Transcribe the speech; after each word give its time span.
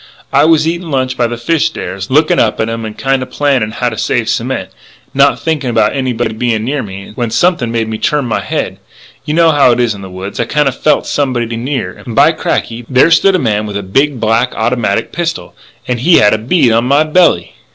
I 0.33 0.45
was 0.45 0.67
eating 0.67 0.89
lunch 0.89 1.15
by 1.15 1.27
the 1.27 1.37
fish 1.37 1.67
stairs, 1.67 2.09
looking 2.09 2.39
up 2.39 2.59
at 2.59 2.67
'em 2.67 2.85
and 2.85 2.97
kind 2.97 3.21
of 3.21 3.29
planning 3.29 3.69
how 3.69 3.89
to 3.89 3.99
save 3.99 4.29
cement, 4.29 4.69
and 4.69 4.71
not 5.13 5.39
thinking 5.39 5.69
about 5.69 5.95
anybody 5.95 6.33
being 6.33 6.63
near 6.63 6.81
me, 6.81 7.11
when 7.13 7.29
something 7.29 7.71
made 7.71 7.87
me 7.87 7.99
turn 7.99 8.25
my 8.25 8.39
head.... 8.39 8.79
You 9.25 9.35
know 9.35 9.51
how 9.51 9.69
it 9.73 9.79
is 9.79 9.93
in 9.93 10.01
the 10.01 10.09
woods.... 10.09 10.39
I 10.39 10.45
kinda 10.45 10.71
felt 10.71 11.05
somebody 11.05 11.55
near. 11.55 11.91
And, 11.95 12.15
by 12.15 12.31
cracky! 12.31 12.83
there 12.89 13.11
stood 13.11 13.35
a 13.35 13.37
man 13.37 13.67
with 13.67 13.77
a 13.77 13.83
big, 13.83 14.19
black 14.19 14.53
automatic 14.55 15.11
pistol, 15.11 15.53
and 15.87 15.99
he 15.99 16.15
had 16.15 16.33
a 16.33 16.39
bead 16.39 16.71
on 16.71 16.85
my 16.85 17.03
belly. 17.03 17.53